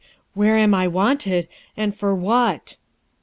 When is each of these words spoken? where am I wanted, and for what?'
where 0.33 0.57
am 0.57 0.73
I 0.73 0.87
wanted, 0.87 1.47
and 1.77 1.95
for 1.95 2.15
what?' 2.15 2.77